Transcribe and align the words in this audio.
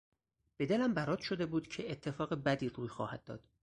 به 0.57 0.65
دلم 0.65 0.93
برات 0.93 1.19
شده 1.19 1.45
بود 1.45 1.67
که 1.67 1.91
اتفاق 1.91 2.33
بدی 2.33 2.69
روی 2.69 2.87
خواهد 2.87 3.23
داد. 3.23 3.49